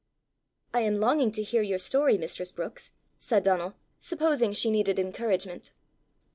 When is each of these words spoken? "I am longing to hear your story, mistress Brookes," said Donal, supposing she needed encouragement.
"I 0.73 0.81
am 0.81 0.95
longing 0.95 1.31
to 1.33 1.43
hear 1.43 1.61
your 1.61 1.77
story, 1.77 2.17
mistress 2.17 2.51
Brookes," 2.51 2.89
said 3.19 3.43
Donal, 3.43 3.75
supposing 3.99 4.51
she 4.51 4.71
needed 4.71 4.97
encouragement. 4.97 5.73